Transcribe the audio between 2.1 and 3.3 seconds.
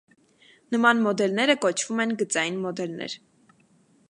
գծային մոդելներ։